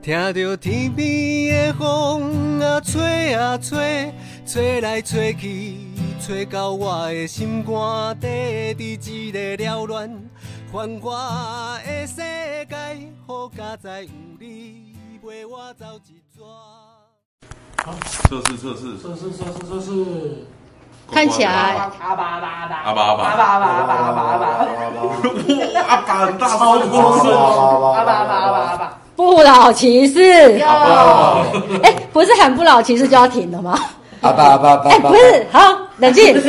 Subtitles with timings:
[0.00, 4.14] 听着天边的风啊吹啊吹，
[4.46, 5.76] 吹来吹去，
[6.20, 10.08] 吹到我的心肝底，伫一个缭乱
[10.72, 12.76] 繁华的世界，
[13.26, 14.08] 好佳哉有
[14.40, 16.40] 你陪我走一逝。
[18.28, 20.46] 测试测试，测试测试测试，
[21.10, 21.50] 看起来
[22.00, 24.46] 阿爸阿爸阿爸阿爸阿爸阿爸阿爸阿爸阿爸阿爸
[24.94, 25.10] 哇，
[25.88, 30.60] 阿爸很大超声，多声，阿爸阿爸阿爸阿爸，不老骑士，
[31.82, 33.76] 哎，不是喊不老骑士就要停了吗？
[34.20, 36.40] 阿爸阿爸阿爸哎，不是，好，冷静，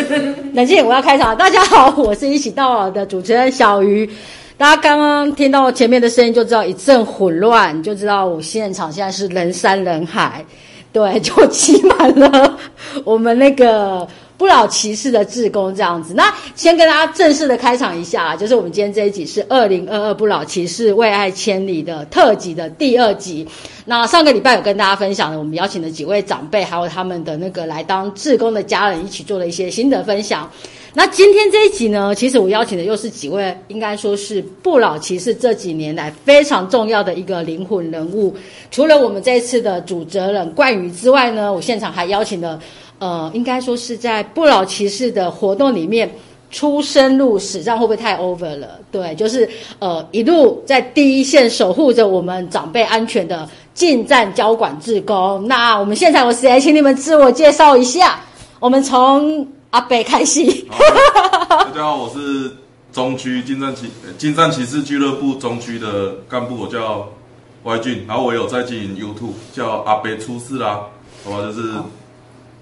[0.54, 1.36] 冷静，我要开场。
[1.36, 4.08] 大家好，我是一起到老的主持人小鱼。
[4.56, 10.46] 大家刚刚听到前面的声音，就知道一阵混乱，就知道我现场现在是人山人海，
[10.94, 12.56] 对，就挤满了
[13.04, 14.08] 我们那个
[14.40, 16.14] 不老骑士的志工这样子。
[16.14, 23.46] 那先跟大家正式的开场一下啊，就是我们今天这一集是二零二二不老骑士为爱千里的特辑的第二集。
[23.84, 30.50] 那上个礼拜有跟大家分享了，我们邀请了几位长辈，还有他们的那个来当志工的家人，一起做了一些心得分享。
[30.94, 38.36] 那今天这一集呢，其实我邀请的又是几位，应该说是不老骑士这几年来非常重要的一个灵魂人物。
[38.72, 42.60] 除了我们这一次的主责人冠宇之外呢，我现场还邀请了，
[43.00, 46.10] 呃，应该说是在不老骑士的活动里面。
[46.52, 48.80] 出生入死，这样会不会太 over 了？
[48.92, 49.48] 对，就是
[49.78, 55.48] 呃，一路在第一线守护着我们长辈安全的近战交管志工。
[55.48, 56.60] 那我们现在有谁？
[56.60, 58.20] 请你们自我介绍一下。
[58.60, 60.44] 我们从阿北开始。
[61.48, 62.52] 大家好，我是
[62.92, 67.08] 中区近战骑呃近战骑士俱乐部中区的干部，我叫
[67.62, 70.82] Y 俊，然后我有在经营 YouTube，叫阿北出事啦，
[71.24, 71.74] 好吧，就是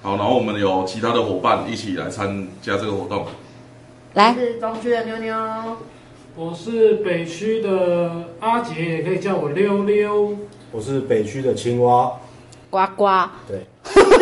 [0.08, 3.25] 好，然后我们有其他的伙伴一起来参加这个活动。
[4.13, 5.36] 来，是中区的妞妞，
[6.33, 10.33] 我是北区的阿杰，也可以叫我溜溜。
[10.72, 12.09] 我是北区的青蛙，
[12.69, 13.05] 呱呱，
[13.50, 13.66] 对，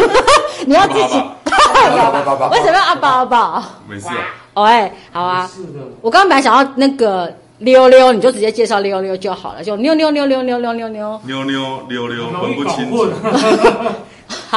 [0.65, 1.21] 你要自己。
[1.55, 3.63] 爸爸爸爸 为什么要阿宝阿宝？
[3.87, 4.15] 没事啊，
[4.55, 5.45] 哦，哎，好啊。
[5.45, 13.11] 是的，我刚刚本来想要那个溜溜，你就直接介绍溜溜就好了，就溜溜溜溜溜溜溜溜溜溜溜溜分不清楚混。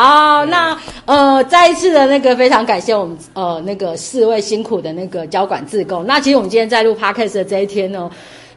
[0.00, 6.06] 好，那呃，再一次的那个非常感谢我们呃那个四位辛苦的那个交管自贡。
[6.06, 8.08] 那其实我们今天在录 podcast 的这一天呢，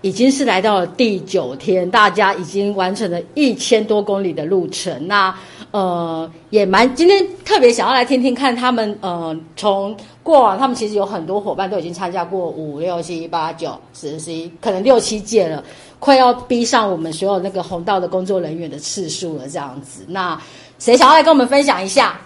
[0.02, 5.08] 已经是来到了第九天，大家已经完成了一千多公里的路程。
[5.08, 5.34] 那
[5.72, 15.64] 呃也蛮今天特别想要来听听看他们呃从过往他们其实有很多伙伴都已经参加过五六七八九十十一，可能六七届了。
[15.98, 20.04] 快要逼上我们所有那个红道的工作人员的次数了，这样子。
[20.08, 20.36] 那
[20.82, 22.20] 谁想要来跟我们分享一下？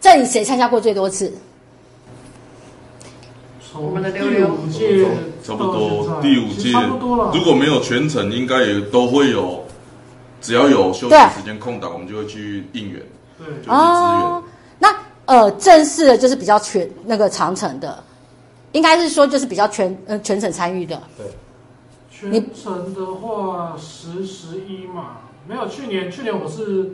[0.00, 1.34] 这里谁参加过最多次？
[3.74, 5.08] 我们的溜溜第五届
[5.42, 9.64] 差不多第五届差不多了。，如果没有全程，应该也都会有，
[10.40, 13.02] 只要有休息对时间空档，我们就会去应援，
[13.36, 13.76] 对就是支援。
[13.76, 14.42] 哦，
[14.78, 14.96] 那
[15.26, 18.00] 呃，正式的就是比较全那个长程的，
[18.70, 21.02] 应该是说就是比较全呃全程参与的。
[22.12, 25.16] 全程的话十十一嘛，
[25.48, 26.92] 没有去年去年我是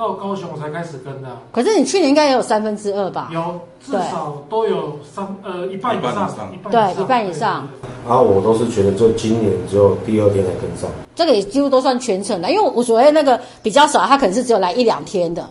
[0.00, 3.28] 到高雄才开始跟的啊，可是你去年应该也有三分之二吧？
[3.30, 7.68] 有至少都有三呃一半以上，一半以上对一半以上。
[8.08, 15.46] 然后我都是觉得就今年只有第二天才跟上，这个也几乎都算全程的，因为我所谓那个比较少，他可能是只有来一两天的，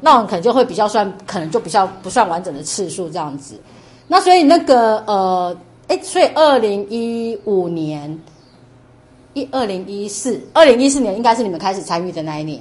[0.00, 3.60] 那我们可能就会比较算，可能就比较不算完整的次数这样子。
[4.08, 5.54] 那所以那个呃，
[5.88, 8.18] 哎，所以二零一五年，
[9.34, 12.58] 一二零一四，二零一四年应该是你们开始参与的那一年。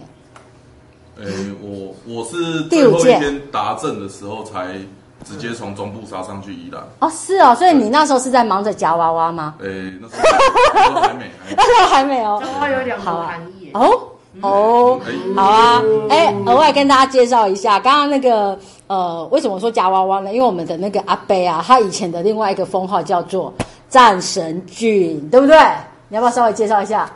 [1.22, 1.28] 诶、
[1.62, 4.68] 我我是最后一第五届天达阵的时候才
[5.26, 6.82] 直接从中部杀上去宜兰。
[7.00, 9.56] 哦，是哦，所以你那时候是在忙着夹娃娃吗？
[9.60, 10.22] 诶、那时候
[10.74, 12.40] 那时候还没，那时候还没有。
[12.42, 13.72] 这话有两种含义耶。
[13.74, 14.00] 哦
[14.42, 20.32] 哦，哎好啊，哎，额外跟大家介绍一下，刚刚那个呃，为什么说夹娃娃呢？
[20.32, 23.54] 因为我们的那个阿贝啊，他以前的另外一个封号叫做
[23.90, 25.58] 战神俊，对不对？
[26.08, 27.12] 你要不要稍微介绍一下？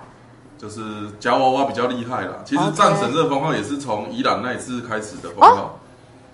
[0.64, 0.80] 就是
[1.20, 2.36] 夹娃娃比较厉害啦。
[2.46, 5.78] 其实战神这个封号也是从伊朗那一次开始的封号。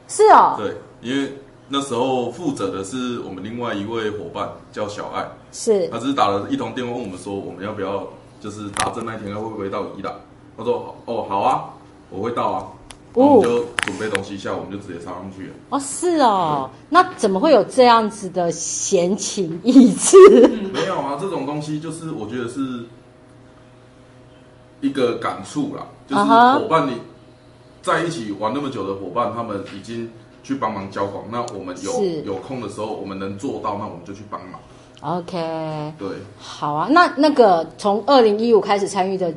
[0.08, 1.34] 是哦，对，因为
[1.68, 8.08] 那时候负责的是我们另外一位伙伴叫小爱，是他只是打了一通电话问我们说，我们要不要
[8.40, 10.14] 就是打针那一天会不会到伊朗？
[10.56, 11.66] 他说哦好啊，
[12.12, 12.68] 我会到啊。
[13.16, 15.54] 我们就准备东西下，我们就直接插上去了。
[15.70, 20.16] 哦，是哦，那怎么会有这样子的闲情逸致？
[20.72, 22.86] 没有啊，这种东西就是我觉得是
[24.82, 26.94] 一个感触啦，就是伙伴你
[27.82, 30.10] 在一起玩那么久的伙伴，他们已经
[30.44, 34.60] 去帮忙交广，那我们有有空的时候，我们能做到，那我们就去帮忙。
[35.02, 39.34] OK，对，好啊，那那个从二零一五开始参与的，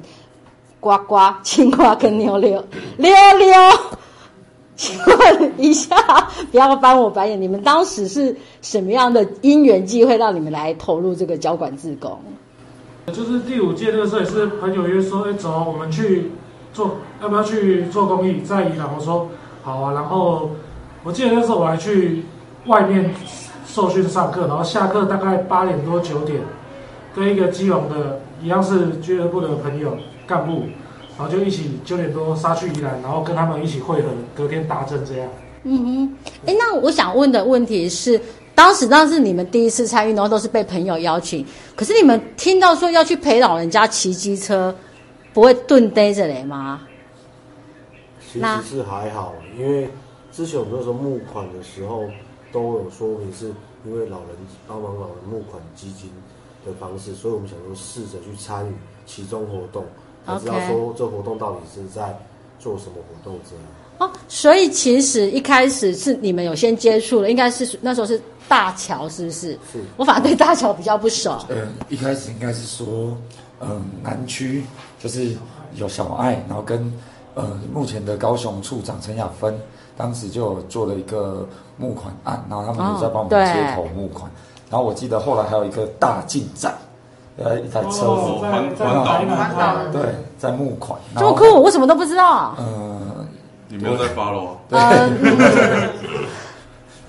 [0.81, 2.65] 呱呱、青蛙跟妞妞，
[2.97, 3.53] 溜溜。
[4.75, 5.95] 请问一下，
[6.51, 12.19] 不要翻我白眼，你们当时是什么样的因缘机会让你们来投入这个交管自工？
[13.07, 16.31] 就是第五届那个时候也是朋友约说，哎，走，我们去
[16.73, 18.43] 做，要不要去做公益？
[18.43, 19.29] 在宜兰，我说
[19.63, 19.93] 好啊。
[19.93, 20.51] 然后
[21.03, 22.25] 我记得那时候我还去
[22.67, 23.15] 外面
[23.67, 26.41] 受训上课，然后下课大概八点多九点，
[27.15, 29.97] 跟一个基隆的一样是俱乐部的朋友
[30.27, 30.65] 干部。
[31.19, 35.29] 然后就一起九点多杀去宜兰，然后跟他们一起会合，隔天达阵这样。
[35.63, 36.17] 嗯哼，
[36.47, 38.19] 哎，那我想问的问题是，
[38.55, 41.45] 当时当时你们第一次参与，然后都是被朋友邀请，
[41.75, 44.75] 可是你们听到说要去陪老人家骑机车，
[45.33, 46.83] 不会顿呆着嘞吗？
[48.31, 49.91] 其实是还好，因为
[50.33, 52.05] 之前我们那时候募款的时候
[52.51, 53.53] 都有说明，是
[53.85, 54.29] 因为老人
[54.67, 56.11] 帮忙老人募款基金
[56.65, 58.73] 的方式，所以我们想说试着去参与
[59.07, 59.85] 其中活动。
[60.25, 62.17] 才知道说这活动到底是在
[62.59, 63.65] 做什么活动这样
[64.03, 69.53] 哦，所以其实一开始是你们有先接触了，应该是那时候是大桥，是不是？
[69.73, 69.81] 是。
[69.97, 71.39] 我反而对大桥比较不熟。
[71.49, 73.17] 嗯，一开始应该是说，
[73.61, 74.65] 嗯，南区
[74.99, 75.35] 就是
[75.75, 76.93] 有小爱，然后跟
[77.35, 79.59] 呃目前的高雄处长陈雅芬，
[79.97, 84.31] 当时就做了一个募款案，然后他们就在帮我们接头募款。
[84.71, 86.75] 然后我记得后来还有一个大进站。
[87.39, 88.05] 呃，一台车子
[88.43, 90.03] 环环岛，对，
[90.39, 92.55] 在募款，这么酷，我什么都不知道。
[92.59, 93.01] 嗯，
[93.73, 94.59] 你没有在发喽？
[94.69, 94.79] 对，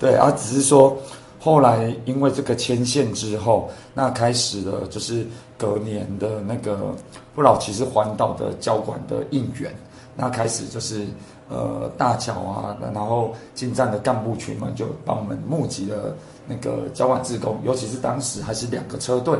[0.00, 0.96] 对啊，只是说
[1.38, 5.26] 后来因为这个牵线之后，那开始了就是
[5.58, 6.94] 隔年的那个
[7.34, 9.70] 不老骑士环岛的交管的应援，
[10.16, 11.06] 那开始就是
[11.50, 19.38] 呃大桥啊，然后进站的干部群们就帮我们募集了那个交管志工，尤其是当时还是两个车队。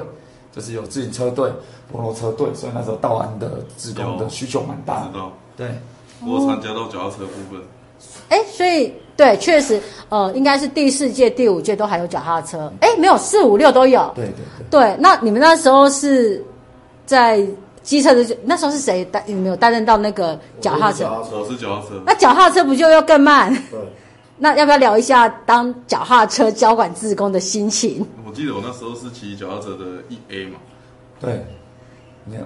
[0.55, 1.51] 就是有自行车队、
[1.93, 5.05] 摩托车队，所以那时候道安的职工的需求蛮大。
[5.09, 5.33] 知道。
[5.57, 5.69] 对。
[6.27, 7.61] 我参加到脚踏车部分。
[8.29, 12.73] 哎，所以对，确实，呃，应该是第四届、第五届都还有脚踏车。
[12.81, 14.11] 哎，没有，四五六都有。
[14.15, 14.67] 对对对。
[14.71, 16.45] 对，那你们那时候是
[17.07, 17.47] 在
[17.83, 19.23] 机车的，那时候是谁担？
[19.27, 21.05] 有没有担任到那个脚踏车？
[21.33, 22.03] 我是脚踏车。
[22.07, 23.55] 那脚踏车不就要更慢？
[23.71, 23.79] 对。
[24.37, 28.05] 那要不要聊一下当脚踏车交管自工的心情？
[28.27, 30.59] 我记得我那时候是骑脚踏车的一 A 嘛。
[31.21, 31.47] 对，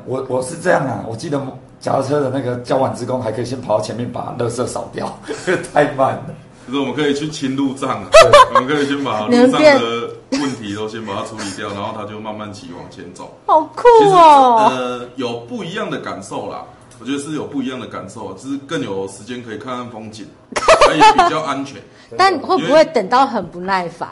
[0.07, 1.41] 我我是这样啊，我记得
[1.81, 5.19] 脚踏车的那个交管职工还可以先跑到前面把垃圾扫掉，
[5.73, 6.25] 太慢了。
[6.67, 8.09] 可是我们可以去清路障啊，
[8.55, 13.39] 我们可以先把路上的问题都先把它处理掉，然后他就慢慢骑往前走。
[13.47, 14.71] 好酷哦！
[14.71, 16.63] 呃，有不一样的感受啦。
[17.01, 20.27] 我觉得是有不一样的感受，就是更有时间可以看看风景，
[20.93, 21.81] 也比较安全。
[22.19, 24.11] 但会不会等到很不耐烦？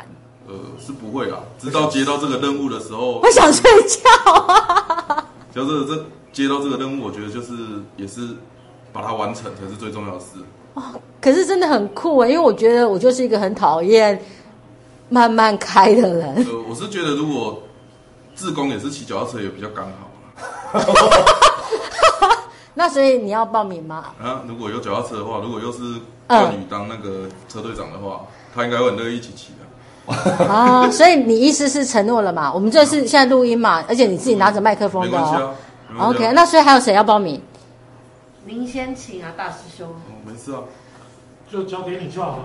[0.49, 1.39] 呃，是不会啦。
[1.59, 5.16] 直到接到这个任务的时候，我想睡觉啊。
[5.65, 7.55] 就是这接到这个任务，我觉得就是
[7.97, 8.29] 也是
[8.93, 10.39] 把它完成才是最重要的事。
[10.75, 10.83] 哦，
[11.19, 14.23] 可是真的很酷啊，因为我觉得我就是一个很讨厌
[15.09, 16.35] 慢慢开的人。
[16.45, 17.63] 呃，我是觉得如果
[18.35, 20.11] 自工也是骑脚踏车，也比较刚好。
[22.75, 24.05] 那所以你要报名吗？
[24.23, 25.79] 啊，如果有脚踏车的话，如果又是
[26.27, 29.66] 冠宇当那个车队长的话，他应该会很乐意一起骑的。
[30.07, 32.53] 啊， 所以你意思是承诺了嘛？
[32.53, 35.55] 我们这是现在录音嘛，而且你自己拿着麦克风的哦。
[35.99, 37.41] OK，那所以还有谁要报名？
[38.45, 39.89] 您先请啊，大师兄。
[39.89, 40.61] 哦，没事啊，
[41.51, 42.45] 就交给你就好了。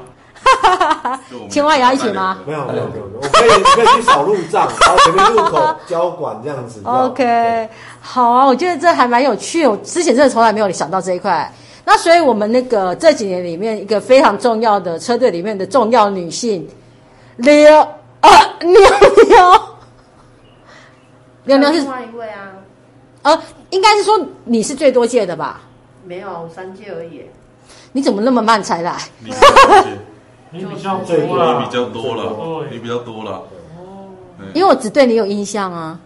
[1.50, 2.40] 青蛙也要一起吗？
[2.48, 6.82] 没有没有没有，我可以可以去扫路障，然后前面路口交管这样子。
[6.84, 7.70] OK，
[8.00, 9.68] 好啊，我觉得这还蛮有趣。
[9.68, 11.52] 我之前真的从来没有想到这一块。
[11.86, 16.68] 那所以我们那个这几年里面一个非常重要的车队里面的重要女性，
[17.42, 17.80] 刘
[18.22, 18.30] 啊
[18.62, 18.80] 妞
[19.28, 19.62] 妞，
[21.46, 22.52] 妞妞是另外一位啊。
[23.24, 25.62] 呃，应该是说你是最多届的吧？
[26.06, 27.26] 没有三届而已。
[27.94, 28.98] 你怎么那么慢才来？
[30.52, 33.32] 你比较多了， 你比较多了，你比较多了。
[33.78, 34.10] 哦，
[34.54, 36.00] 因为我只对你有印象啊。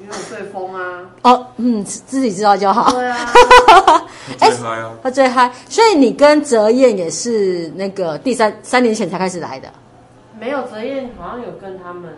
[0.00, 1.00] 因为我最疯啊。
[1.22, 2.90] 哦，嗯，自己知道就好。
[2.92, 3.32] 对啊。
[4.38, 4.92] 最嗨啊！
[5.02, 9.68] 他最嗨，所以你跟泽燕也是那个第三三年前才开始来的。
[10.42, 12.12] 没有，泽燕好像有跟他们。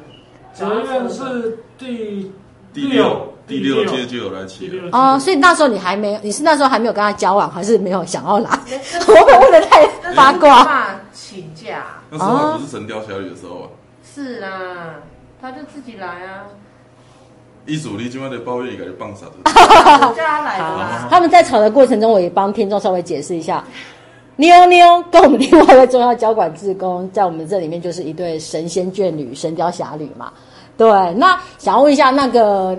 [0.54, 2.32] 泽燕是第
[2.72, 3.34] 第六。
[3.46, 8.48] 第六届就有来骑哦，所以那时候你还没有，你是那时候还没有跟他交往，还是没有想要来？
[9.06, 10.98] 我问的太八卦。
[11.12, 11.84] 请假。
[12.08, 13.68] 那时候不是《神雕侠侣》的时候啊。
[14.02, 14.94] 是啊，
[15.42, 16.46] 他就自己来啊。
[17.66, 19.32] 一组你今晚的抱怨应该就棒啥的。
[20.16, 21.08] 叫他来的。
[21.10, 23.62] 他们在吵的过程中，我也帮听众稍微解释一下。
[24.36, 30.32] 妞妞跟我们另外一位重要交管志工，在我们这里面就是一对神仙眷侣，《神雕侠侣》嘛。
[30.76, 32.76] 对，那想要问一下那个。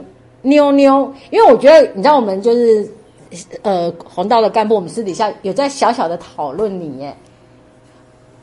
[0.48, 2.88] 妞妞，因为我觉得你知道，我们就是
[3.64, 7.18] 呃红道的干部，我们私底下有在小小的讨论你耶，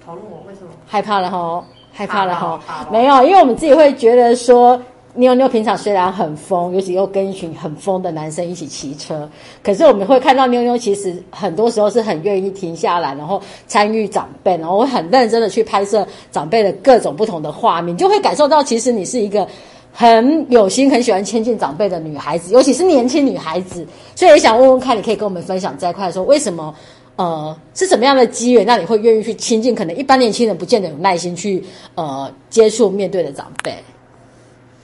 [0.04, 0.71] 讨论我为什么？
[0.85, 4.76] 害怕了哈，害怕了哈没有，因为我们自己会觉得说。
[5.14, 9.28] 妞妞平常虽然很疯，尤其又跟一群很疯的男生一起骑车，
[9.62, 19.47] 可是我们会看到妞妞其实很多时候是很愿意停下来，然后参与长辈，然后会很认真的去拍摄长辈的各种不同的画面，就会感受到其实你是一个
[19.92, 23.87] 很有心、很喜欢亲近长辈的女孩子，尤其是年轻女孩子。
[24.16, 26.75] 所以也想问问看，你可以跟我们分享这一块，说为什么？
[27.16, 29.75] 呃，是什么样的机缘让你会愿意去亲近？
[29.75, 31.62] 可能一般年轻人不见得有耐心去
[31.95, 33.75] 呃接触面对的长辈。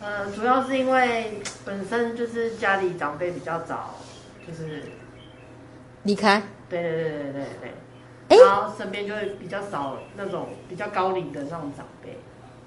[0.09, 3.95] 呃，主要是因为本身就是家里长辈比较早，
[4.47, 4.83] 就是
[6.05, 7.43] 离开，对对对对对
[8.29, 12.17] 对然后身边就会比较少那种比较高龄的那种长辈。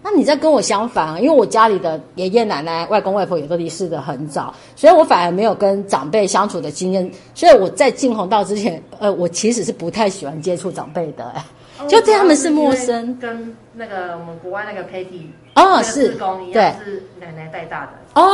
[0.04, 7.12] 那你在跟我相反啊，因为我家里的爷爷奶奶、外公外婆也都离世的很早，所以我反而没有跟长辈相处的经验。
[7.34, 11.44] 所以我在进红道之前，呃，我其实是不太喜欢接触长辈的、哎
[11.88, 17.92] 就对他们是陌生跟那个我们国外那个 Patty 哦是志工一对样，是奶奶带大的。
[18.14, 18.30] 哦，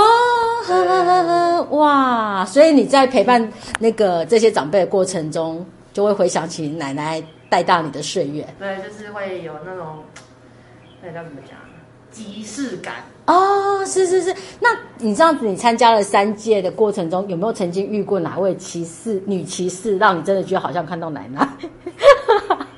[0.65, 2.45] 呵呵呵呵，哇！
[2.45, 10.03] 所以你在陪伴那个这些长辈的过程中，就会回想起奶奶带大你的岁月对，就是会有那种
[11.01, 11.57] 那叫怎么讲，
[12.11, 12.95] 即视感。
[13.27, 14.33] 哦，是是是。
[14.59, 21.47] 那你这样子，你参加了三届的过程中，有没有曾经遇过哪位骑士、女骑士，让你真的觉得好像看到奶奶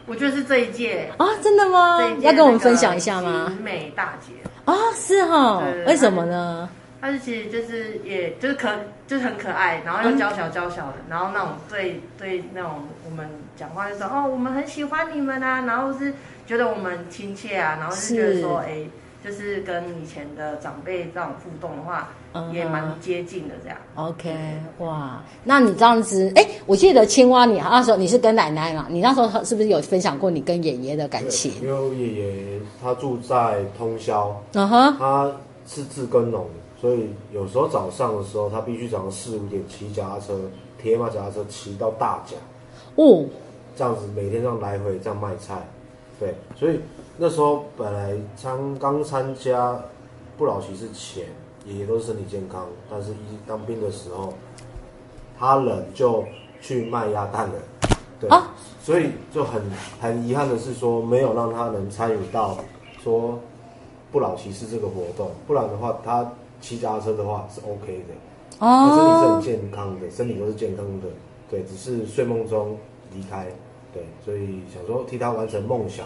[0.09, 1.27] 我觉得是这一届，啊？
[1.43, 3.63] 真的吗要跟我们分享一下吗景？
[3.63, 4.33] 美大姐，
[4.65, 6.67] 啊，是哈为什么呢？
[6.99, 8.67] 她是其实就是也就是可
[9.07, 16.11] 就是很可爱，然后又娇小娇小的，然后那种对对那种我们讲话就说哦，我们很喜欢你们啊，然后是
[16.47, 18.79] 觉得我们亲切啊，然后就觉得说哎，
[19.23, 23.77] 就是跟以前的长辈这种互动的话，嗯也蛮接近的这样。
[23.95, 24.33] OK，
[24.77, 31.51] 哇，那你这样子，哎，我记得青蛙你那时候你是跟奶奶嘛，你那时候是不是有分享过你跟爷爷的感情？
[31.61, 35.29] 因为我爷爷他住在通宵，嗯哼，他
[35.67, 36.47] 是自耕农，
[36.79, 40.39] 所以有时候早上的时候，他必须早上四五点骑脚踏车，
[40.81, 42.37] 铁马脚踏车骑到大甲，
[42.95, 43.25] 哦，
[43.75, 45.67] 这样子每天这样来回这样卖菜，
[46.19, 46.79] 对，所以
[47.21, 49.77] 那时候本来参刚参加
[50.37, 51.25] 不老骑士前，
[51.65, 54.33] 爷爷都是身体健康，但是一当兵的时候，
[55.37, 56.23] 他人就
[56.61, 57.55] 去卖鸭蛋了，
[58.21, 59.61] 对，啊所以就很
[59.99, 62.57] 很遗憾的是说，没有让他能参与到
[63.03, 63.37] 说
[64.13, 68.13] 不老骑士这个活动，不然的话，他骑脚踏车的话是 OK 的。
[68.65, 71.07] 哦他身体是很哦，健康的，身体都是健康的，
[71.49, 72.77] 对，只是睡梦中
[73.13, 73.47] 离开，
[73.93, 76.05] 对，所以想说替他完成梦想，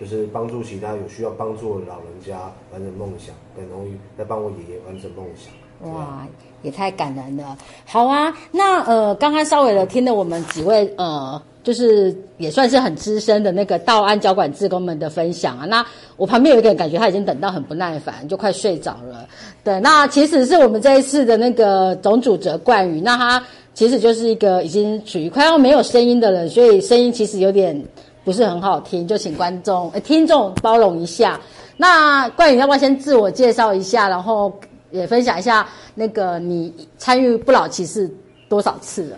[0.00, 5.52] 就是帮助其他有需要帮助的老人家完成梦想，等同于在帮我爷爷完成梦想。
[5.92, 6.26] 哇，
[6.62, 7.56] 也太感人了。
[7.84, 15.66] 好啊，那呃，刚刚稍微的听了我们几位呃，就是也算是很资深的那个道安交管志工们的分享啊。
[15.66, 15.84] 那
[16.16, 19.28] 我旁边有一个人感觉他已经等到很不耐烦，就快睡着了。
[19.62, 27.78] 对，那其实是我们这一次的那个总主责冠宇，那他其实就是一个已经属于快要没有声音的人，所以声音其实有点
[28.24, 31.38] 不是很好听，就请观众、呃、听众包容一下。
[31.76, 34.52] 那冠宇要不要先自我介绍一下，然后
[34.90, 38.10] 也分享一下那个你参与不老骑士
[38.48, 39.16] 多少次了？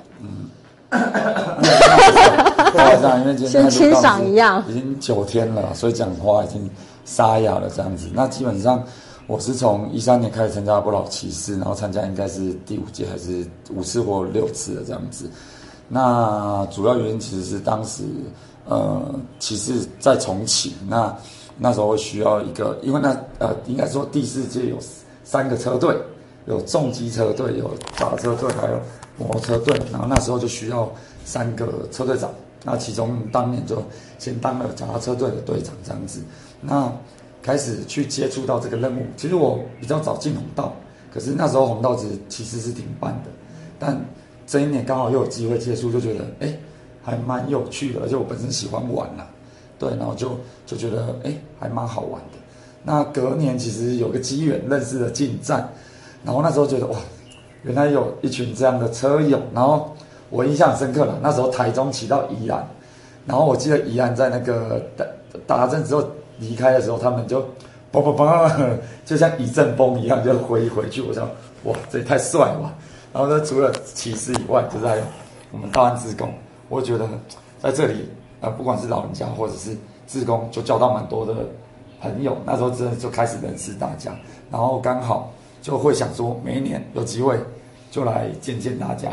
[0.89, 6.71] 不好因为今天跟清赏一样已经九天了，所以讲话已经
[7.05, 8.09] 沙哑了这样子。
[8.15, 8.83] 那基本上
[9.27, 13.45] 我是从一三年开始参加不老骑士，然后参加应该是第五届还是
[13.75, 15.29] 五次或六次的这样子。
[15.89, 18.05] 那主要原因其实是当时
[18.67, 21.17] 呃其实在重启，那
[21.59, 24.77] 那时候需要一个，因为那呃应该说第四届有
[25.25, 25.97] 三个车队，
[26.47, 28.79] 有重机车队，有脚踏车队，还有
[29.17, 30.91] 摩托车队，然后那时候就需要
[31.25, 32.31] 三个车队长。
[32.65, 33.83] 那其中当年就
[34.19, 36.21] 先当了脚踏车队的队长这样子。
[36.61, 36.93] 那
[37.41, 40.73] 开始去接触到这个任务，其实我比较早进红道，
[41.15, 43.31] 可是那时候红道其实其实是停办的，
[43.79, 43.97] 但
[44.49, 46.53] 这一年刚好又有机会接触，就觉得哎
[47.07, 49.25] 还蛮有趣的，而且我本身喜欢玩啦、
[49.79, 50.37] 对，然后就
[50.67, 52.39] 就觉得哎还蛮好玩的。
[52.83, 55.73] 那隔年其实有个机缘认识了进站，
[56.25, 56.99] 然后那时候觉得哇，
[57.63, 59.95] 原来有一群这样的车友，然后
[60.31, 61.17] 我印象深刻了。
[61.23, 62.67] 那时候台中骑到宜兰，
[63.25, 65.07] 然后我记得宜兰在那个打
[65.47, 66.05] 打阵之后
[66.41, 67.41] 离开的时候，他们就
[67.93, 71.01] 嘣嘣嘣，就像一阵风一样就挥回去。
[71.03, 71.25] 我想
[71.63, 72.75] 哇，这也太帅了吧！
[73.13, 75.03] 然后呢，除了骑士以外，就是还有
[75.51, 76.29] 我们大安职工，
[76.69, 77.09] 我觉得
[77.59, 78.09] 在这里
[78.41, 81.35] 呃，不管是老人家或者是志工，就交到蛮多的
[82.01, 82.37] 朋友。
[82.45, 84.15] 那时候真的就开始认识大家，
[84.51, 85.33] 然后刚好
[85.63, 87.39] 就会想说，每一年有机会
[87.91, 89.11] 就来见见大家，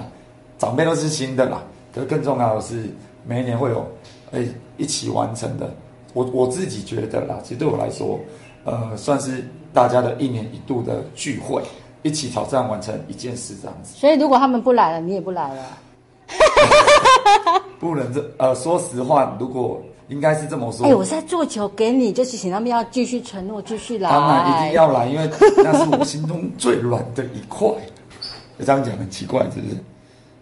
[0.57, 2.89] 长辈都是新的啦，可是更重要的是
[3.25, 3.87] 每一年会有
[4.31, 4.45] 哎
[4.77, 5.73] 一起完成的。
[6.13, 8.19] 我我自己觉得啦，其实对我来说，
[8.65, 9.43] 呃，算是
[9.73, 11.63] 大家的一年一度的聚会，
[12.03, 13.95] 一起挑战完成一件事这样子。
[13.95, 15.63] 所以如果他们不来了，你也不来了。
[17.79, 20.85] 不能这呃，说实话，如果应该是这么说。
[20.85, 24.09] 哎、我是在做球给你，就是请他们要继续承诺，继续来。
[24.09, 27.67] 当然一定要来，因为那是我心中最软的一块。
[28.65, 29.77] 这样讲很奇怪，是不是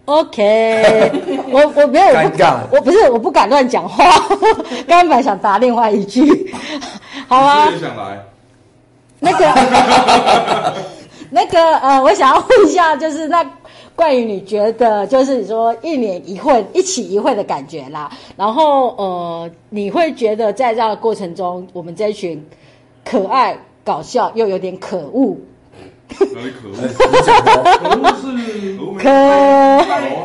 [0.05, 1.11] ？OK，
[1.51, 4.03] 我我没有尴尬我不是我不敢乱讲话，
[4.85, 6.53] 刚刚本来想答另外一句，
[7.27, 8.23] 好啊我，也想来，
[9.19, 10.75] 那个
[11.29, 13.43] 那个呃，我想要问一下，就是那
[13.95, 22.43] 关于你觉得，就是说一年一会一起一会的感觉啦，然后呃，你会觉得在这样的过程中，我们这一群
[23.05, 25.37] 可爱、搞笑又有点可恶，
[26.19, 26.75] 哪里可恶？
[28.21, 29.03] 是可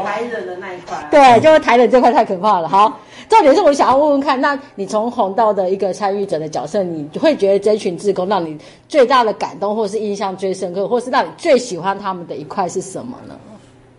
[0.04, 2.68] 台人的那一块，对，就是台人这块太可怕了。
[2.68, 8.56] 好，重点是我想要问问看，那你从红道的一个参与者的角色，你会觉得这群志工让你
[8.88, 13.35] 最大的感动，或是印象最深刻，或是让你最喜欢他们的一块是什么呢？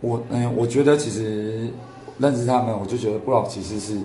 [0.01, 1.69] 我嗯，我觉得其实
[2.17, 3.97] 认识他们，我就觉得不老其实是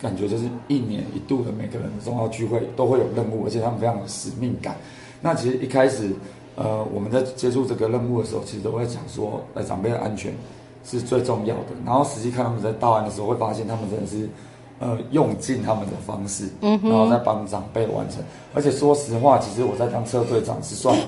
[0.00, 4.76] 感觉就是一年一度的每个人的重要聚会都会有任务，而且他们非常有使命感。
[5.20, 6.10] 那其实一开始，
[6.56, 10.32] 呃，我们在接触这个任务的时候，其实都会讲说，呃，长辈的安全
[10.84, 11.70] 是最重要的。
[11.84, 14.28] 然后实际看他们在到案的时候，会发现他们真的是。
[14.80, 18.18] 呃，用尽他们的方式，然后再帮长辈完成。
[18.52, 20.98] 而且说实话，其实我在当车队长是算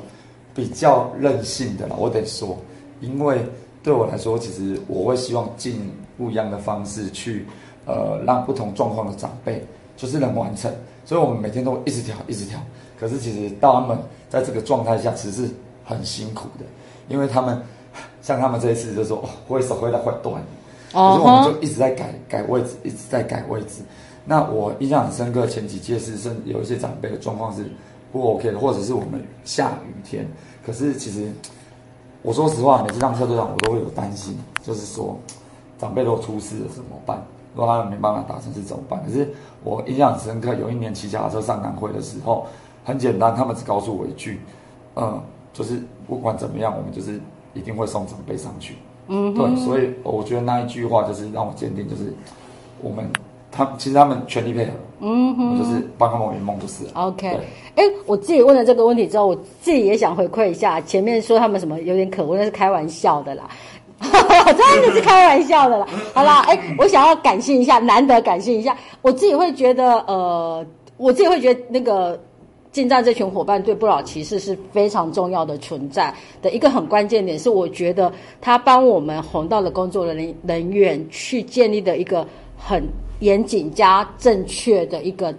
[0.55, 2.57] 比较任性的了，我得说，
[3.01, 3.45] 因为
[3.87, 7.47] 对我来说，其实我会希望尽不一样的方式去，
[7.85, 9.65] 呃，让不同状况的长辈
[9.97, 10.69] 就是能完成。
[11.05, 12.59] 所以我们每天都一直调，一直调。
[12.99, 13.97] 可是其实到他们
[14.29, 16.65] 在这个状态下，其实是很辛苦的，
[17.09, 17.63] 因为他们
[18.23, 20.47] 像他们这一次就说，哦，挥手挥到快断了。
[20.91, 23.83] 可是我们就一直在改改位置，一直在改位置。
[24.25, 27.65] 那我印象很深刻，前几届是甚有一些长辈的状况是
[28.11, 30.27] 不 OK 的，或者是我们下雨天。
[30.65, 31.31] 可是其实
[32.27, 35.17] 我说实话，每次当车队长，我都会有担心，就是说
[35.79, 37.23] 长辈如果出事了怎么办？
[37.55, 39.01] 如果他们没办法打成是怎么办？
[39.07, 42.49] 可是我印象很深刻，有一年骑脚踏车上南会的时候，
[42.85, 44.41] 很简单，他们只告诉我一句，
[44.97, 47.21] 嗯，就是不管怎么样，我们就是
[47.55, 48.75] 一定会送长辈上去。
[49.07, 52.13] 嗯对，所以我觉得那一句话就是让我坚定，就是
[52.83, 53.09] 我们
[53.51, 56.91] 他其实他们全力配合，嗯哼就是帮他们圆梦就是了。
[56.95, 57.39] OK，
[57.75, 60.81] 对哎，我自己问了这个问题之后，我自己也想回馈一下。
[60.81, 63.49] 前面说他们什么有点可恶，那是开玩笑的啦，
[64.01, 65.87] 真的是开玩笑的啦。
[66.15, 70.65] 好啦，哎，我想要感谢一下，难得感谢一下，我自己会觉得，呃，
[70.97, 72.19] 我自己会觉得那个。
[72.73, 82.87] 进站这群伙伴对不老骑士是非常重要的存在的一个很关键点，是我觉得他帮我们红道的工作人人员去建立的一个很
[83.21, 85.35] 严谨加正确的一个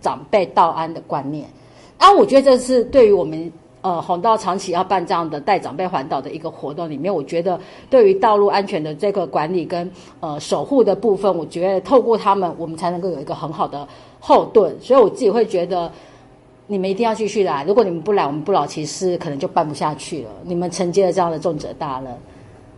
[0.00, 1.46] 长辈道安的观念。
[1.98, 9.90] 啊，我觉得这是对于我们呃红道长期要办这样的带长辈环岛的一个活动里面，我觉得对于道路安全的这个管理跟
[10.20, 13.86] 呃守护的部分，我觉得透过他们，我们才能够有一个很好的
[14.18, 14.74] 后盾。
[14.80, 15.90] 所以我自己会觉得。
[16.66, 20.30] 你们一定要继续来，如果你们不来，我们不老骑士可能就办不下去了。
[20.44, 22.16] 你们承接了这样的重责大任，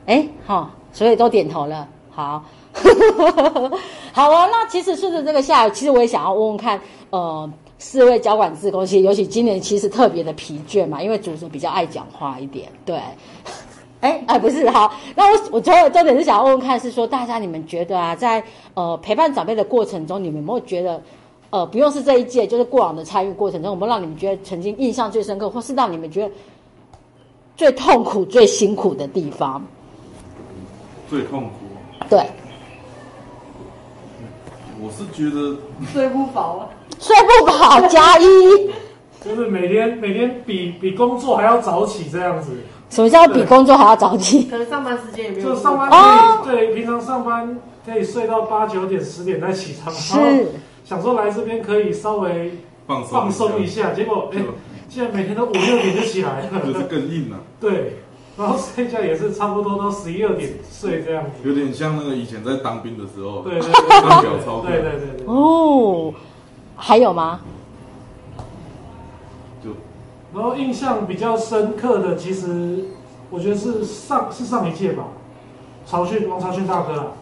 [0.06, 2.42] 哎，好，所以都点头了，好，
[4.12, 4.46] 好啊。
[4.46, 6.80] 那其实顺着这个下来，其实我也想要问问看，
[7.10, 12.98] 呃，四位交管自工，其实尤其今年其实特别的疲倦嘛，因为主持比较爱讲话一点，对。
[14.00, 18.42] 哎哎，不是好，那我我重重点是想要问问看，是说大家你们觉得啊，在
[18.74, 21.00] 呃陪伴长辈的过程中，你们有没有觉得？
[21.50, 26.34] 呃，不用是这一届，就是过往的参与过程中，有没有让你们觉得曾经印象最深刻，或是让你们觉得
[27.58, 29.62] 最痛苦、最辛苦的地方？
[31.10, 31.50] 最痛苦。
[32.08, 32.26] 对，
[34.82, 35.56] 我是觉得
[35.92, 36.68] 睡不饱啊。
[36.98, 38.24] 睡不饱加一，
[39.24, 42.50] 就是每天每天比比工作还要早起这样子，
[42.90, 44.44] 什么叫比工作还要早起？
[44.44, 50.50] 可能上班时间也没有就上班哦可以、对平常上班可以睡到八九点十点再起床，然是后
[50.84, 54.38] 想说来这边可以稍微放松放松一，下，结果哎，
[54.88, 57.98] 竟然每天都五六点就起来就是了，更硬了、对，
[58.38, 63.70] 然后睡觉也是差不多都十一二点睡这样子，有点像那个以前在当兵的时候，对对
[64.08, 66.14] 当表操对对对对，哦，
[66.76, 67.40] 还有吗？
[69.62, 69.70] 就
[70.34, 72.86] 然后印象比较深刻的，其实
[73.28, 75.04] 我觉得是上是上一届吧，
[75.84, 77.12] 曹训王曹训大哥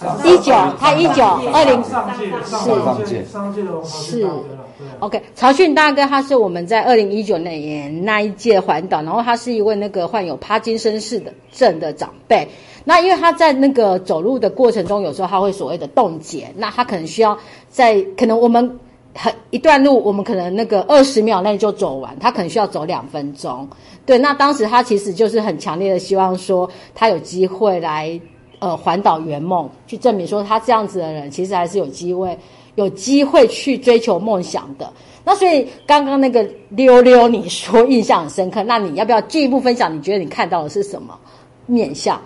[0.00, 4.53] 啊，一九，他一九二零上届是上届上届的王曹训大哥。
[4.98, 12.48] OK，曹训大哥他是我们在二零一九年那一届环岛，然后他是一位那个患有帕金森氏的症的长辈。
[12.84, 18.78] 那因为他在那个走路的过程中，有时候他会所谓的冻结，那他可能需要在可能我们
[19.14, 23.66] 很一段路，我们可能那个二十秒内就走完，他可能需要走两分钟。
[24.04, 28.20] 对，那当时他其实就是很强烈的希望说，他有机会来
[28.58, 32.36] 呃环岛圆梦，去证明说他这样子的人其实还是有机会
[32.74, 34.92] 有机会去追求梦想的。
[35.24, 39.96] 那所以刚刚那个溜溜你说印象很深刻，那你要不要进一步分享？
[39.96, 41.18] 你觉得你看到的是什么
[41.66, 42.20] 面相？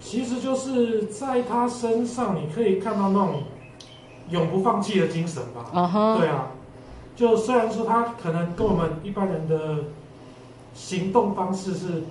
[0.00, 3.42] 其实就是在他身上，你可以看到那种
[4.30, 5.70] 永不放弃的精神吧。
[5.72, 6.48] 嗯哼，对啊，
[7.14, 9.76] 就虽然说他可能跟我们一般人的
[10.74, 12.02] 行动方式是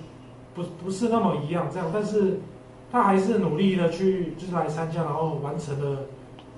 [0.54, 2.40] 不不是那么一样，这样，但是
[2.90, 5.98] 他还是努力的去就是来参加，然后完成了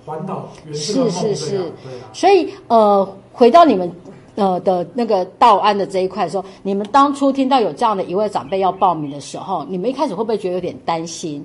[0.04, 1.72] 环岛圆这个梦，是是是。
[2.12, 3.90] 所以呃，回到你们
[4.34, 11.44] 呃的那个道安的这一块的时候，你们当初听到有这样的一位长辈要报名的时候，你们一开始会不会觉得有点担心，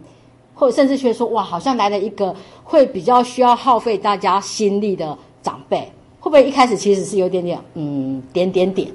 [0.54, 5.80] 或者甚至觉得说哇，好像来了一个会比较需要耗费大家心力的长辈，
[6.20, 8.92] 会不会一开始其实是有点点嗯点点点？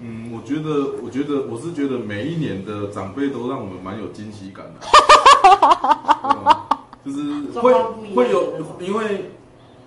[0.00, 4.86] 嗯，我觉得，我觉得，我是觉得每一年的长辈都让我们蛮有惊喜感的，
[7.08, 7.72] 就是会
[8.14, 9.24] 会有，因为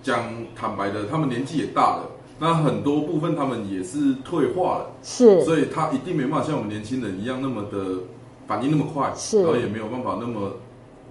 [0.02, 0.24] 讲
[0.56, 5.40] 坦白的，他们年纪也大了，那很多部分他们也是退化了，是。
[5.44, 8.00] 所以他一定没办法像我们年轻人一样那么的
[8.46, 9.40] 反应那么快，是。
[9.42, 10.52] 然后也没有办法那么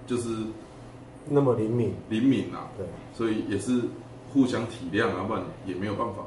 [0.06, 0.28] 就是
[1.28, 3.80] 那么灵敏，灵敏啊，对，所以也是
[4.32, 6.22] 互相体谅啊，不然也没有办法。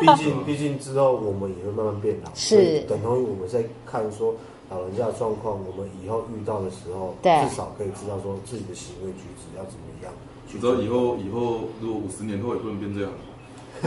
[0.00, 2.80] 毕竟毕竟之后我们也会慢慢变老，是。
[2.88, 4.34] 等同于我们在看说
[4.74, 10.12] 老人家的状况，我们以后遇到的时候，对至少可以知道说自己的行为举止要怎么样
[10.48, 13.10] 去你知道以后以后如果五十年后也不能变这样，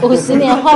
[0.02, 0.70] 五十年后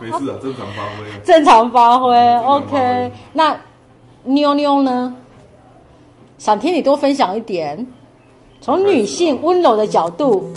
[0.00, 1.18] 没事啊，正常发挥啊。
[1.24, 3.12] 正常发挥，OK。
[3.32, 3.58] 那
[4.24, 5.14] 妞妞呢？
[6.38, 7.86] 想听你多分享一点，
[8.60, 10.52] 从女性温柔的角度。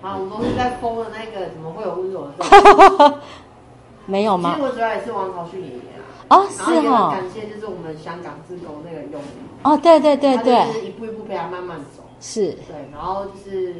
[0.00, 3.20] 啊，我们都是在疯的那个，怎么会有温柔的？
[4.06, 4.66] 没有吗其实？
[4.66, 5.91] 我主要也是王朝旭爷爷
[6.32, 6.38] 啊。
[6.38, 9.26] 哦，然后也很是哈、感谢，就是我们香港自工那个用力，
[9.62, 13.76] 哦，对对对他对，就是一步一步陪他慢慢走，是对，然后就是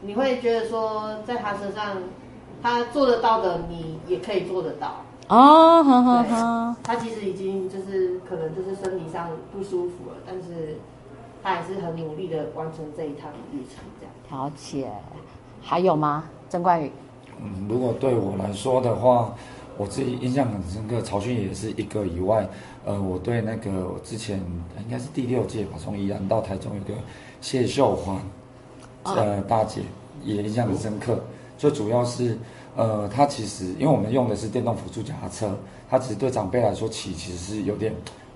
[0.00, 1.96] 你会觉得说，在他身上，
[2.62, 5.02] 他做得到的，你也可以做得到。
[5.28, 10.78] 哦，呵呵呵，他其实已经就是可能就是身体上不舒服了，但是
[11.42, 14.44] 他还是很努力的完成这一趟旅程，这样。
[14.46, 14.88] 了解。
[15.60, 16.24] 还有吗？
[16.48, 16.90] 曾冠宇？
[17.42, 19.34] 嗯，如果对我来说的话，
[19.78, 22.46] 我自己印象很深刻，曹勋也是一个以外，
[22.84, 24.36] 呃，我对那个我之前
[24.78, 27.00] 应该是第六届吧，从宜兰到台中有个
[27.40, 28.20] 谢秀华，
[29.04, 29.80] 呃，大姐
[30.24, 31.18] 也印象很深刻。
[31.56, 32.36] 最主要是，
[32.76, 35.56] 呃，她其实因为我们用的是电动辅助脚踏车，
[35.88, 37.92] 她其实对长辈来说骑其实是有点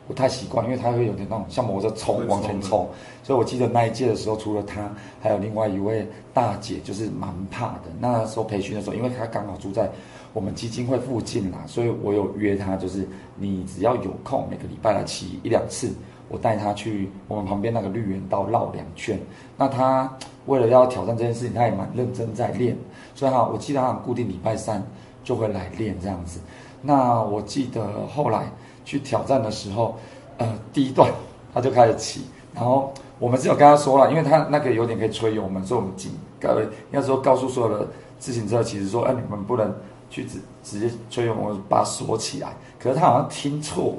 [0.06, 2.88] 不太习惯，因为她会有点那种像摩托车冲往前冲冲。
[3.24, 7.82] 所以我记得那一届的时候，除了她，还有另外一位大姐，就是蛮怕的。
[8.00, 9.88] 那时候培训的时候，因为她刚好住在
[10.32, 15.90] 我们基金会附近啦，所以我有约他，就是你只要有空，每个礼拜来骑一两次，
[16.28, 19.18] 我带他去我们旁边那个绿园道绕两圈。
[19.56, 20.10] 那他
[20.46, 22.76] 为了要挑战这件事情，他也蛮认真在练。
[23.14, 24.82] 所以哈，我记得他很固定礼拜三
[25.22, 26.40] 就会来练这样子。
[26.80, 28.50] 那我记得后来
[28.84, 29.96] 去挑战的时候，
[30.38, 31.10] 呃，第一段
[31.52, 32.22] 他就开始骑，
[32.54, 37.86] 然后我们是有跟他说了，因为他那个有点可以吹油门，所以我们警告，应该说告诉所有的
[38.18, 39.72] 自行车骑士说，哎、你们不能
[40.12, 42.54] 去直直接吹油门，把它锁起来。
[42.78, 43.94] 可是他好像听错了，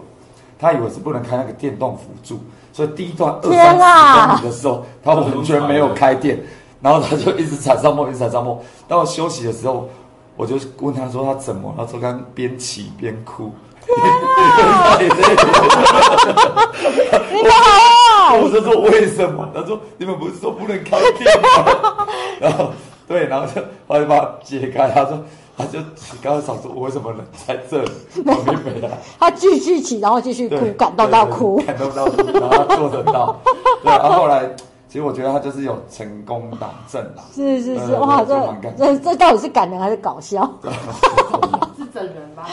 [0.59, 2.39] 他以为是不能开那个电动辅助，
[2.71, 6.39] 所以第一段二天三啊十公里的时候，他完全没有开电，
[6.81, 8.61] 然后他就一直踩上坡，一直踩上坡。
[8.87, 9.89] 到我休息的时候，
[10.37, 13.51] 我就问他说他怎么了，她说刚边骑边哭。
[13.85, 13.93] 你
[17.43, 17.69] 们好
[18.29, 18.33] 啊！
[18.41, 19.49] 我就说为什么？
[19.53, 22.07] 他说你们不是说不能开电吗？
[22.39, 22.71] 然 后
[23.07, 25.19] 对，然后就后来把它解开，他说
[25.57, 25.79] 他就
[26.21, 27.91] 刚刚想说我为什么能在这里，
[28.25, 28.97] 我明白了。
[29.19, 33.39] 他继续起，然后继续哭，感动到哭感动到哭，然后他做得到。
[33.83, 34.49] 对，然后后来
[34.93, 37.23] 其实我觉得他就是有成功党证啦。
[37.33, 38.35] 是是是，哇，这
[38.77, 40.47] 这这到底是感人还是搞笑？
[41.75, 42.47] 是整人吧？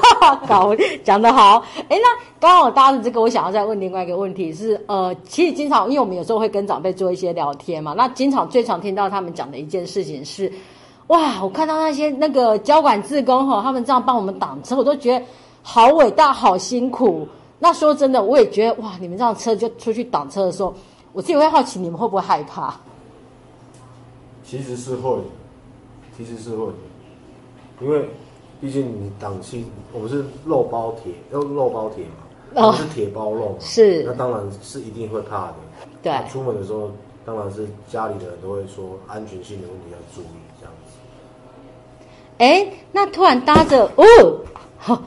[0.48, 0.74] 搞
[1.04, 2.08] 讲得好，哎，那
[2.40, 10.50] 刚好搭着这个，我想要再问另外一个问题是，呃，其实经常因为我们有时候会跟长辈做一些聊天嘛，那经常最常听到他们讲的一件事情是，
[11.08, 15.22] 哇，我看到那些那个交管志工哈，他们这样帮我们挡车，我都觉得
[15.62, 17.28] 好伟大，好辛苦。
[17.58, 20.72] 那说真的，我也觉得哇，你们这样车就出去挡车的时候，
[21.12, 22.74] 我自己会好奇你们会不会害怕？
[24.44, 25.18] 其实是会，
[26.16, 26.66] 其实是会，
[27.80, 28.08] 因为
[28.60, 35.54] 毕竟你档期我们是肉包铁，肉肉包铁嘛，哦它是铁包肉嘛，是那当然是一定会怕的。
[36.02, 36.90] 对那出门的时候，
[37.24, 40.92] 当然是家里的人都会说安全性的问题要注意，这样子。
[42.38, 44.04] 哎，那突然搭着哦，
[44.78, 45.02] 好，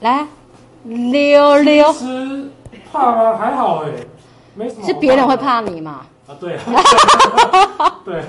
[0.00, 0.26] 来
[0.84, 2.50] 溜溜，其实
[2.92, 3.36] 怕吗？
[3.36, 3.90] 还好哎，
[4.54, 4.86] 没什么。
[4.86, 6.02] 是别人会怕你嘛？
[6.26, 6.34] 啊？
[6.40, 6.60] 对啊，
[8.04, 8.22] 对，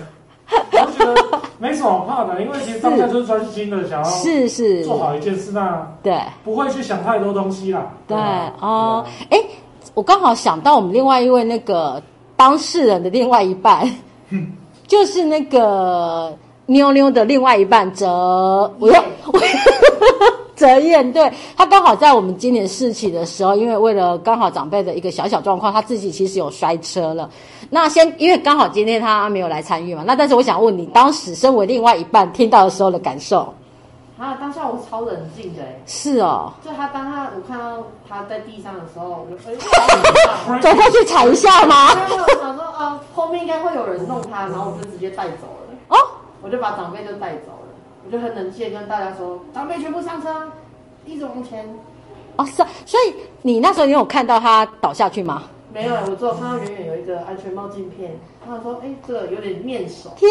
[0.52, 7.88] 我觉得没什么怕的，因为其实当下就是专心的想要是是，做好一件事，那对不会去想太多东西啦。
[8.08, 9.40] 对啊哦，哎，
[9.94, 12.02] 我刚好想到我们另外一位那个
[12.36, 13.90] 当事人的另外一半，
[14.86, 16.36] 就是那个
[16.68, 18.08] 妞妞的另外一半哲，
[18.80, 19.40] 我要我。
[20.58, 27.30] 泽燕，对他刚好在我们今年试起的时候，因为为了刚好长辈的一个小小状况，他自己其实有摔车了。
[27.70, 33.54] 那先因为刚好今天他没有来参与嘛，那但是我想问你，当时身为另外一半听到的时候的感受
[34.18, 41.94] 啊，当下我超冷静的欸，是哦，就他当他我看到他在地上的时候，我就哎，走过去踩一下吗？
[41.94, 45.78] 然后我想说啊，后面应该会有人弄他，然后我就直接带走了。
[45.90, 45.98] 哦，
[46.42, 47.57] 我就把长辈就带走了，
[48.06, 50.52] 我就很冷静跟大家说，长辈全部上车，
[51.06, 51.68] 一直往前。
[52.38, 55.44] 哦是啊，所以你那时候你有看到他倒下去吗？
[55.74, 60.10] 没有，我只有看到远远有一个安全帽镜片，然后说，哎，这个有点面熟。
[60.16, 60.30] 天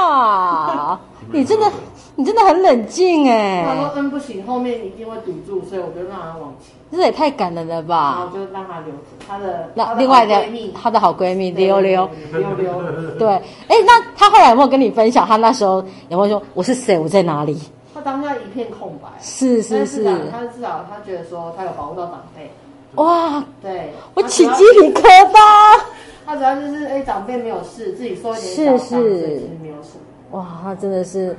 [0.00, 0.98] 啊，
[1.32, 1.70] 你真的
[2.14, 8.38] 你真的很冷静哎他说哎，，嗯，不行，后面一定会堵住，所以我就让他往前，这也太感人了吧然吧后！
[8.38, 8.98] 就让她留着
[9.28, 10.42] 她的那另外的
[10.74, 13.28] 她的好闺蜜溜溜，对溜溜，对，
[13.68, 15.26] 哎， 那她后来有没有跟你分享？
[15.26, 16.98] 她那时候有没有说我是谁？
[16.98, 17.60] 我在哪里？
[17.94, 19.08] 她当下一片空白。
[19.20, 22.50] 是是是她至少，他至少他觉得说她有保护到长辈，
[22.94, 25.34] 哇，对，我起鸡皮疙瘩。
[26.24, 30.38] 他主要就是哎、长辈没有事，自己受一点是小伤，是所以其实没有什么。
[30.38, 31.34] 哇，他真的是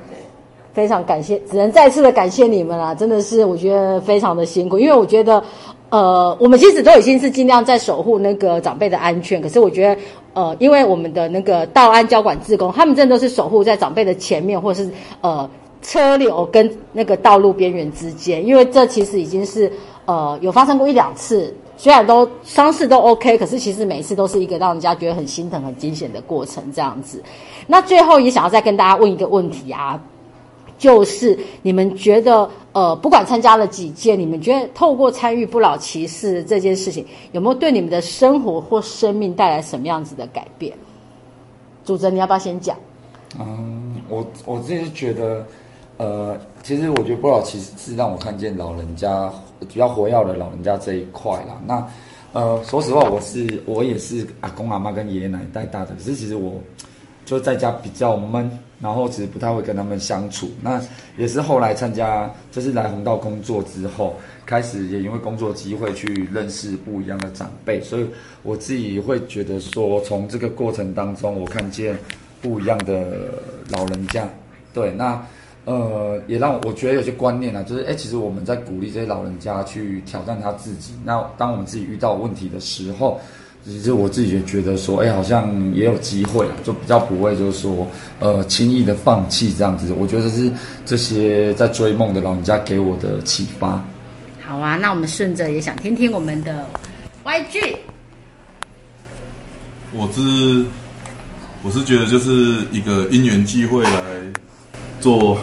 [0.72, 2.94] 非常感谢，只能再次的感谢你们啦！
[2.94, 5.42] 真的是我觉得非常的辛苦，因为我觉得，
[5.88, 10.00] 呃，我们其实都已经是尽量在守护那个长辈的安全，可是我觉得，
[10.34, 14.88] 呃，因为我们的那个道安交管志工，他们真的都是守护在长辈的前面，或是
[15.20, 15.48] 呃
[15.82, 19.70] 车流跟那个道路边缘之间，因为这其实已经是
[20.04, 21.52] 呃有发生过一两次。
[21.76, 27.22] 虽然都伤势都 OK，可是其实每一次都是一个让人家觉得很心疼、很惊险的过程，这样子。
[27.66, 29.98] 那最后也想要再跟大家问一个问题啊，
[30.80, 40.72] 就是你们觉得，呃，不管参加了几届，你们觉得透过参与不老骑士这件事情，有没有对你们的生活或生命带来什么样子的改变？
[41.84, 42.74] 主持人，你要不要先讲？
[43.38, 45.46] 嗯，我我自己是觉得，
[45.98, 49.30] 呃，其实我觉得不老其实是让我看见老人家
[49.68, 51.60] 比较活跃的老人家这一块啦。
[51.66, 51.86] 那
[52.32, 56.54] 呃，说实话，我是我也是阿公阿妈跟爷爷奶奶带大的，可是其实我
[57.26, 60.50] 就在家比较闷，然后其实不太会跟他们相处。
[60.62, 60.80] 那
[61.16, 64.16] 也是后来参加，就是来红道工作之后，
[64.46, 68.06] 开始也因为工作机会去认识不一样的长辈，所以
[68.42, 71.98] 我自己会觉得说，从这个过程当中，我看见
[72.40, 73.34] 不一样的
[73.68, 74.28] 老人家。
[74.72, 75.20] 对，那
[75.66, 80.94] 呃，也让我觉得有些观念啊，就是哎，其实我们在鼓励这些老人家去挑战他自己。
[81.04, 83.20] 那当我们自己遇到问题的时候，
[83.66, 87.86] 其实我自己也觉得说，哎，好像也有机会，就比较不会就是说，
[88.18, 89.92] 呃，轻易的放弃这样子。
[89.92, 90.50] 我觉得是
[90.86, 93.84] 这些在追梦的老人家给我的启发。
[94.42, 96.66] 好啊，那我们顺着也想听听我们的
[97.24, 97.76] YG。
[99.92, 100.64] 我是
[101.62, 104.02] 我是觉得就是一个因缘际会来
[105.00, 105.38] 做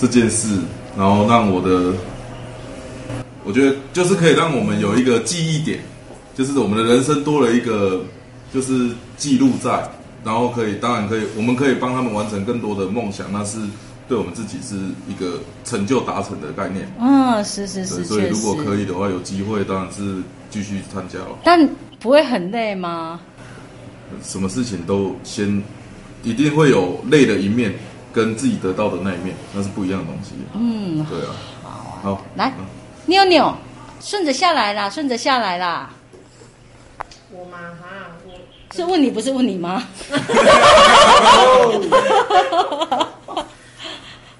[0.00, 0.58] 这件事，
[0.96, 1.94] 然后让我的，
[3.44, 5.78] 我觉得就是可以让我们有一个记忆点，
[6.38, 8.04] 就是我们的人生多了一个
[8.54, 9.90] 就是记录在，
[10.24, 13.58] 然后可以当然可以，我们可以帮他们完成更多的梦想，那是
[14.08, 14.76] 对我们自己是
[15.08, 16.88] 一个成就达成的概念。
[17.00, 18.76] 嗯，是是，是，所以如果可。
[18.76, 21.36] 以的话，有机会当然是继续参加了。
[21.42, 23.18] 但不会很累吗？
[24.22, 25.60] 什么事情都先
[26.22, 27.74] 一定会有累的一面，
[28.12, 30.34] 跟自己得到的那一面，那是不一样的东西。
[30.54, 31.18] 嗯，对
[31.64, 32.54] 啊，好，来，
[33.06, 33.52] 妞妞，
[34.00, 35.90] 顺着下来啦，顺着下来啦。
[37.30, 37.58] 我吗？
[37.80, 38.32] 哈，我
[38.74, 39.86] 是问你，不是问你吗？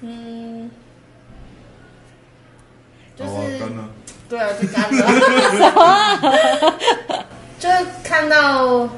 [0.01, 0.71] 嗯，
[3.15, 3.89] 就是、好啊，干了。
[4.27, 4.99] 对啊，就干了。
[7.59, 8.89] 就是看到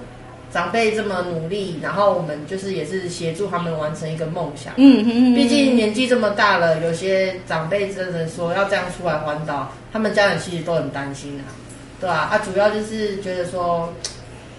[0.54, 4.74] 长辈这么努力，然后我们就是也是协助他们完成一个梦想。
[4.78, 11.44] 嗯嗯嗯，毕竟年纪这么大了，有些长辈真的说要这样出来环岛，他们家人其实都很担心啊，
[12.02, 13.94] 对啊，啊，主要就是觉得说，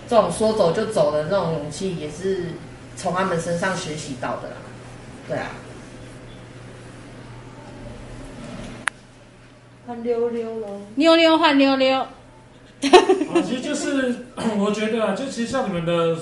[0.09, 2.53] 这种说走就走的那种勇气，也是
[2.97, 4.57] 从他们身上学习到的啦，
[5.29, 5.49] 对啊。
[9.85, 10.81] 换溜溜喽。
[10.95, 12.09] 溜溜换溜溜，啊，
[13.45, 14.27] 其实就是
[14.57, 16.17] 我觉得啊，就其实像你们的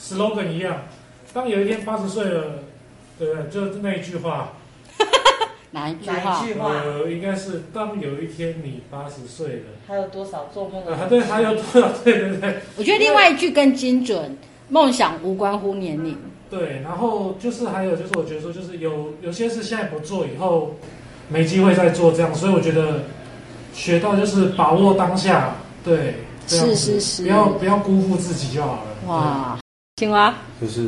[0.00, 0.82] slogan 一样，
[1.34, 2.44] 当有一天八十岁了，
[3.18, 3.50] 对不对？
[3.50, 4.52] 就那一句话，
[5.72, 6.46] 哪一句哪话一？
[6.46, 6.68] 句话？
[6.68, 11.90] 呃，应该是当有一天你八十岁了，还有多少做梦的啊，对，还有多少？
[12.04, 14.36] 对对对我觉得另外一句更精准，
[14.68, 16.16] 梦想无关乎年龄。
[16.50, 20.76] 对，然后就是还有就是，我觉得说就是有有些事现在不做，以后
[21.28, 23.04] 没机会再做这样，所以我觉得
[23.72, 29.08] 学到就是把握当下，对，是是是不要不要辜负自己就好了。
[29.08, 29.58] 哇，
[29.96, 30.86] 青蛙，就是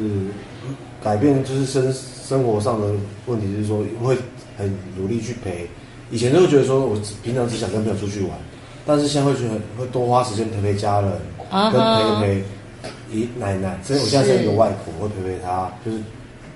[1.02, 2.88] 改变，就是生生活上的
[3.24, 4.18] 问题，就是说会
[4.56, 5.68] 很努力去陪。
[6.10, 8.30] 以前都会觉得说我只平常只想跟朋友出去玩，
[8.86, 11.10] 但是现在会觉得会多花时间陪陪家人，
[11.50, 12.44] 跟啊哈陪陪
[13.10, 13.78] 姨奶奶。
[13.82, 15.98] 所以我现在是一个外婆，会陪陪她，就是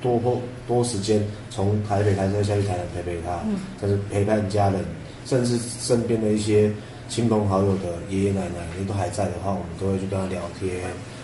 [0.00, 4.84] 多多多时间从台北开车下去台南陪陪她，嗯但是陪伴家人，
[5.24, 6.70] 甚至身边的一些
[7.08, 10.70] 亲朋好友的爷爷奶奶，你都还在的话，我们都会去跟他聊天，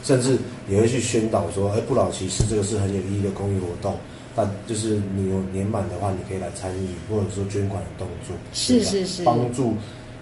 [0.02, 3.96] 甚至也会去宣导说，哎，不老骑士这个是很有意义的公益活动。
[4.36, 9.76] 但就是你有年满的话，你可以来参与，或者说捐款的动作，是是是帮助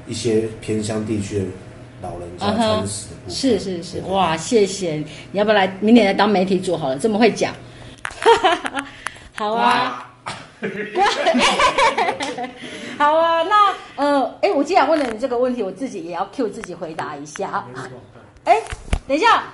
[0.07, 1.45] 一些偏乡地区的
[2.03, 3.35] 老人家嗯哼餐食的部分。
[3.35, 4.97] 是是是，哇，谢谢！
[5.31, 6.99] 你要不要来明年来当媒体组好了？
[6.99, 7.55] 这么会讲，
[9.35, 10.13] 好啊，
[12.99, 13.43] 好啊。
[13.45, 17.65] 那呃，哎，我既然问了你这个问题，我自己也要 Q 自己回答一下。
[18.45, 18.61] 哎，
[19.09, 19.45] 等一下，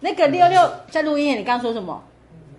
[0.00, 2.02] 那个六六在录音，你刚刚说什么？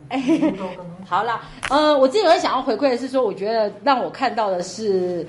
[0.10, 0.22] 哎，
[1.06, 5.26] 好啦，呃，我自己会想要回馈的是说，我觉得让我看到的是，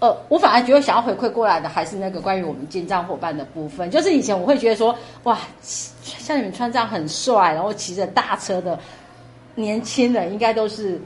[0.00, 3.90] 呃，我反而觉得想要回馈过来的还是那个关于我们进站伙伴的部分。
[3.90, 8.78] 就是以前我会觉得说，哇，像你们穿这样很帅，然后骑着大车的
[9.54, 11.00] 年轻人，应该都是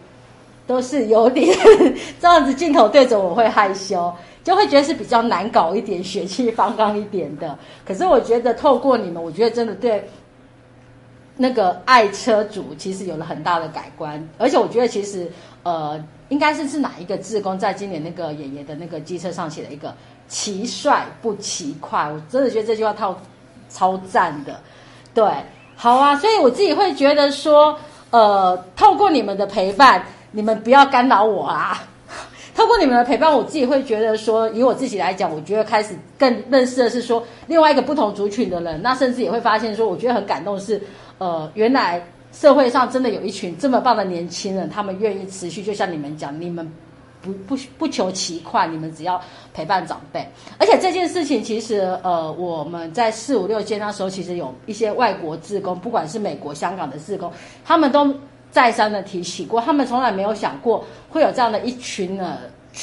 [0.67, 1.55] 都是有点
[2.21, 4.11] 这样子镜头对着我会害羞，
[4.43, 7.59] 就会觉得是比较难搞一点、血气方刚一点的。
[7.87, 10.09] 可是我觉得透过你们，我觉得真的对。
[11.43, 15.27] 那个爱车主其实有了很大的改观，而且我觉得其实
[15.63, 15.99] 呃，
[16.29, 19.95] 应该是是哪一个志工在今年那个爷爷的那个机车上写了一个
[20.29, 23.19] “骑帅不骑快”，我真的觉得这句话套
[23.71, 24.61] 超赞的。
[25.15, 25.25] 对，
[25.77, 27.75] 好啊，所以我自己会觉得说，
[28.11, 31.87] 呃，透过你们的陪伴，你们不要干扰我啊。
[32.53, 40.79] 透过你们的陪伴，我自己会觉得说，以我自己来讲，我觉得开始更认识的是说另外一个不同族群的人，那甚至也会发现说，我觉得很感动是，
[41.21, 42.03] 呃，原来
[42.33, 46.67] 社会上真的有一群这么棒的年轻人，他们愿意持续，就像你们讲，你们
[47.21, 49.21] 不不不求其快，你们只要
[49.53, 50.27] 陪伴长辈。
[50.57, 57.31] 而且这件事情其实，呃，我们在四五六届那时候，其实有一些外国志工，不管是美国、香港的志工，
[57.67, 58.15] 他们都
[58.51, 62.39] 再三的提起过，他们从来没有想过会有这样的一群呢，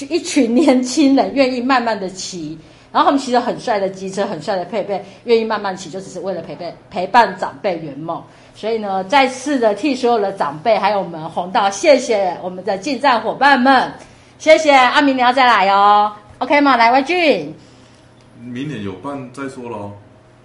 [0.10, 2.56] 一群年轻人愿意慢慢的骑。
[2.98, 8.20] 然后他们骑着很帅的机车，很帅的配备，愿意慢慢骑，就只是为了陪伴陪伴长辈圆梦。
[8.56, 13.94] 所以呢，再次的替所有的长辈，还有我们红道，谢谢我们的进站伙伴们，
[14.40, 16.76] 谢谢阿明，你要再来哦，OK 吗？
[16.76, 17.54] 来，外俊，
[18.42, 19.92] 明年有办再说喽。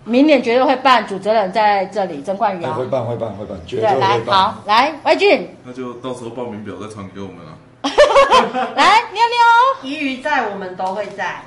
[0.04, 4.36] 明年绝对会办，主责人在这里，曾冠宇啊哎会，办会办会办，绝对，对来会，办。
[4.36, 7.56] 好，来，外俊，那就到时候报名表再传给我们啊。
[8.76, 9.40] 来，妞妞。
[9.88, 11.40] 宜鱼在，我们都会在。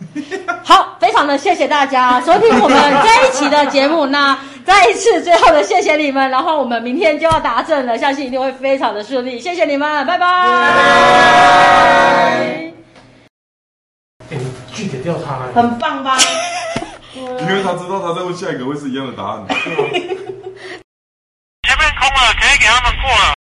[0.64, 4.06] 好，非常的谢谢大家 收听我们这一期的节目。
[4.06, 9.38] 那再一次最后的谢谢你们，然后我们明天就要达阵了，相信一定会非常的顺利。
[9.38, 10.26] 谢谢你们，拜拜。
[12.26, 12.62] 哎，
[14.30, 14.38] 你
[14.72, 15.52] 据点掉他了。
[15.54, 16.18] 很棒吧？
[17.14, 19.44] 因为他知道他在问下一个会是一样的答案。
[19.48, 19.58] 前
[21.78, 23.34] 面空了，可以给他们过了。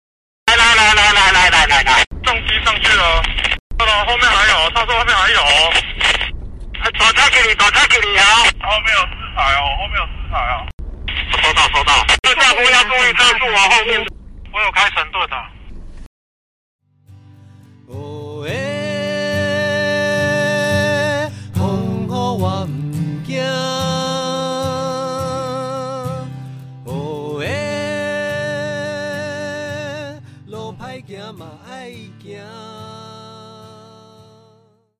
[0.47, 3.23] 来来来来来来来来来，重击上去了，
[3.77, 5.39] 到了后面还有，他说后面还有。
[6.99, 8.25] 打开给你，倒车给你啊！
[8.63, 10.67] 后面有四台哦，后面有四台哦。
[11.43, 14.07] 收到收到，这下坡要注意车速啊，后面
[14.53, 15.37] 我有开神盾的。
[17.89, 18.18] 哦